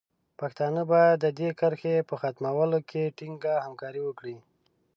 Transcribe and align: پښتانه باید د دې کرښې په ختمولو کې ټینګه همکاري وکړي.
پښتانه 0.39 0.81
باید 0.91 1.17
د 1.21 1.25
دې 1.39 1.49
کرښې 1.59 1.95
په 2.09 2.15
ختمولو 2.21 2.79
کې 2.89 3.13
ټینګه 3.17 3.53
همکاري 3.65 4.01
وکړي. 4.03 4.37